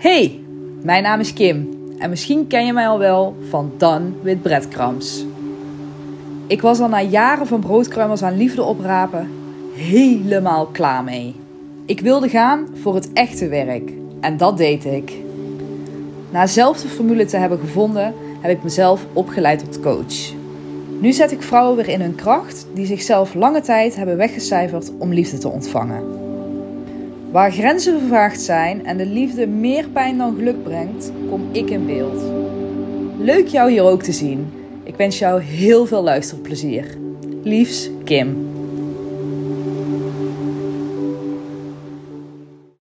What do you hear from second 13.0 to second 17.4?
echte werk en dat deed ik. Na zelf de formule te